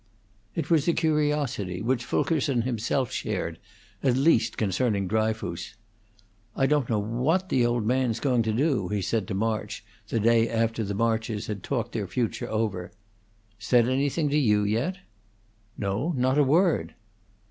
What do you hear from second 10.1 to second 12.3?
day after the Marches had talked their